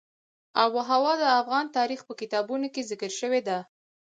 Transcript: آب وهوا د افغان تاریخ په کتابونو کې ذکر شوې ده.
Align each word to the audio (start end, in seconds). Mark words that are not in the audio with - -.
آب 0.61 0.71
وهوا 0.77 1.13
د 1.19 1.23
افغان 1.41 1.65
تاریخ 1.77 1.99
په 2.07 2.13
کتابونو 2.21 2.67
کې 2.73 2.87
ذکر 2.91 3.11
شوې 3.19 3.41
ده. 3.47 3.57